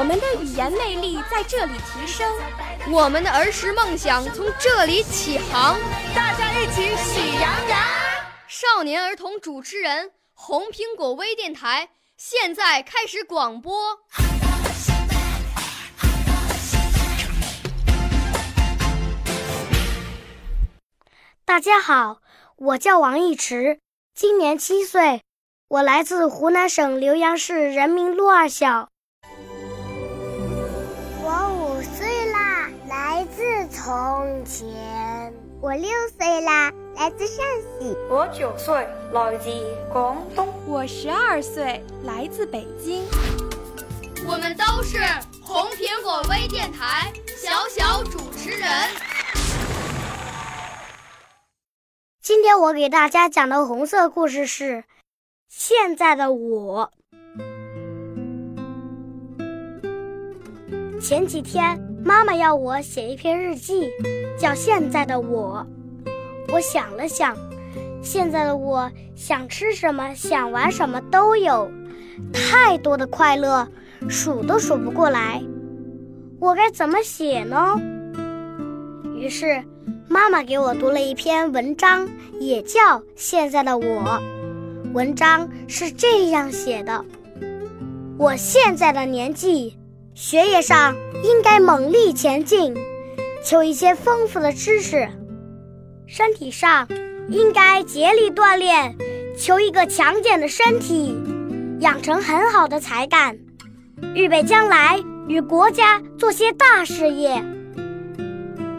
[0.00, 2.26] 我们的语言魅力在这里提升，
[2.90, 5.78] 我们的儿时梦想从这里起航。
[6.14, 7.78] 大家一起喜羊羊。
[8.48, 13.98] 少年儿童主持人，红苹果微电台现在开始广播。
[21.44, 22.22] 大家好，
[22.56, 23.80] 我叫王一池，
[24.14, 25.20] 今年七岁，
[25.68, 28.89] 我来自湖南省浏阳市人民路二小。
[33.82, 35.32] 从前。
[35.62, 37.96] 我六岁啦，来自陕西。
[38.10, 39.48] 我九岁，来自
[39.90, 40.46] 广东。
[40.66, 43.06] 我十二岁，来自北京。
[44.26, 44.98] 我们都是
[45.42, 48.68] 红苹果微电台小小主持人。
[52.20, 54.84] 今天我给大家讲的红色故事是
[55.48, 56.92] 现在的我。
[61.00, 63.88] 前几天，妈妈要我写一篇日记，
[64.38, 65.66] 叫《现在的我》。
[66.52, 67.36] 我想了想，
[68.02, 71.70] 现在的我想吃什么、想玩什么都有，
[72.32, 73.68] 太多的快乐，
[74.08, 75.42] 数都数不过来。
[76.38, 77.80] 我该怎么写呢？
[79.16, 79.62] 于是。
[80.12, 82.08] 妈妈给我读了一篇文章，
[82.40, 83.84] 也叫《现在的我》。
[84.92, 87.04] 文章是这样写的：
[88.18, 89.78] 我现在的年纪，
[90.22, 90.94] 学业上
[91.24, 92.74] 应该猛力前进，
[93.42, 95.08] 求一些丰富的知识；
[96.06, 96.86] 身体上
[97.30, 98.94] 应该竭力锻炼，
[99.38, 101.18] 求一个强健的身体，
[101.80, 103.38] 养成很好的才干，
[104.14, 107.42] 预备将来与国家做些大事业。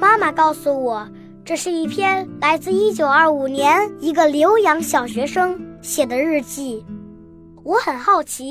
[0.00, 1.08] 妈妈告诉我。
[1.44, 6.84] 这是一篇来自1925年一个留洋小学生写的日记。
[7.64, 8.50] 我很好奇，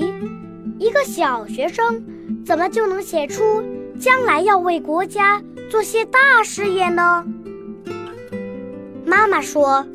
[0.80, 2.04] 一个小学生
[2.48, 3.62] 怎么就能写出
[4.00, 7.26] 将来要为国家做些大事业呢？
[9.06, 9.86] 妈妈说，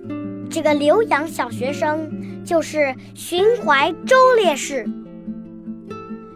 [0.51, 2.07] 这个浏阳小学生
[2.45, 4.87] 就是荀怀洲烈士。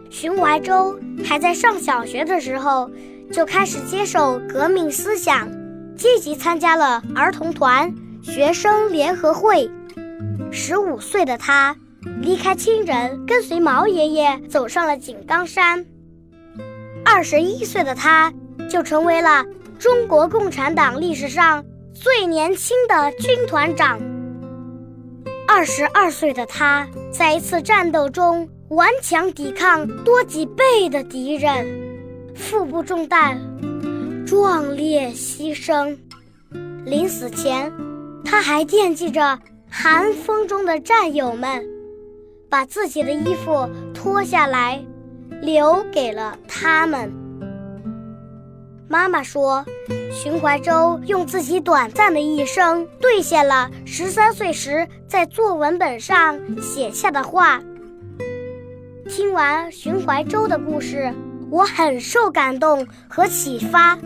[0.09, 2.89] 荀怀洲还在上小学的时候
[3.31, 5.47] 就开始接受革命思想。
[5.95, 9.69] 积极参加了儿童团、学生联合会。
[10.51, 11.75] 十五岁的他
[12.21, 15.85] 离开亲人，跟随毛爷爷走上了井冈山。
[17.05, 18.33] 二十一岁的他
[18.69, 19.45] 就成为了
[19.79, 21.63] 中国共产党历史上
[21.93, 23.99] 最年轻的军团长。
[25.47, 31.65] 二十二岁的他在一次战斗中顽强抵抗多几倍的敌人，
[32.35, 33.39] 腹部中弹。
[34.25, 35.97] 壮烈牺牲，
[36.83, 37.71] 临死前，
[38.25, 41.65] 他还惦记着寒风中的战友们，
[42.49, 44.83] 把自己的衣服脱下来，
[45.47, 47.09] 留给了他们。
[48.89, 49.63] 妈妈说，
[50.11, 57.61] 荀怀洲用自己短暂的一生兑现了十三岁时在作文本上写下的话。
[59.07, 61.13] 听完荀怀洲的故事，
[61.49, 63.97] 我很受感动和启发。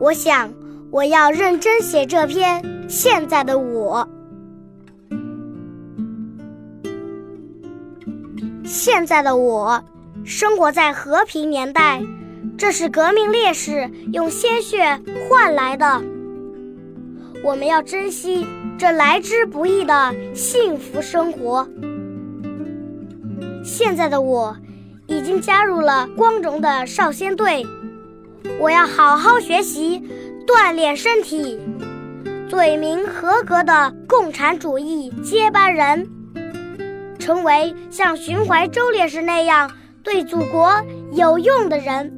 [0.00, 0.50] 我想，
[0.90, 4.08] 我要认真写这篇现在的我。
[8.64, 9.84] 现在的我，
[10.24, 12.00] 生活在和平年代，
[12.56, 16.00] 这是革命烈士用鲜血换来的。
[17.42, 18.46] 我们要珍惜
[18.78, 21.68] 这来之不易的幸福生活。
[23.64, 24.56] 现在的我，
[25.08, 27.66] 已经加入了光荣的少先队。
[28.60, 30.02] 我要好好学习，
[30.46, 31.58] 锻炼身体，
[32.48, 36.08] 做一名合格的共产主义接班人，
[37.18, 39.70] 成为像寻怀洲烈士那样
[40.02, 40.72] 对祖国
[41.12, 42.12] 有用的人。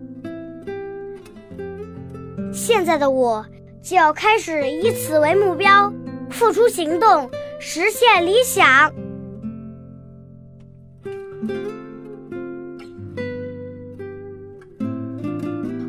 [2.52, 3.44] 现在的我
[3.82, 5.92] 就要开始以此为目标，
[6.30, 7.28] 付出行动，
[7.60, 8.92] 实现理想。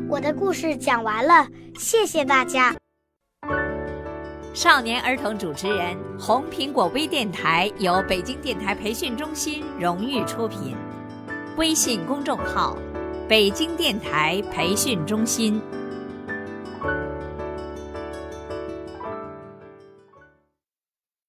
[0.08, 1.46] 我的故事讲完了，
[1.78, 2.74] 谢谢大家。
[4.54, 10.74] 少年儿童主持人，红苹果微电台由北京电台培训中心荣誉出品。
[11.56, 12.76] 微信公众号
[13.26, 15.60] “北京电台培训中心”。